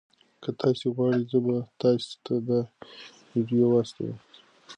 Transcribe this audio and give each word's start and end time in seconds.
که 0.43 0.49
تاسي 0.59 0.85
وغواړئ 0.89 1.21
زه 1.31 1.39
به 1.45 1.55
تاسي 1.81 2.13
ته 2.25 2.33
دا 2.47 2.59
ویډیو 3.33 3.65
واستوم. 3.69 4.15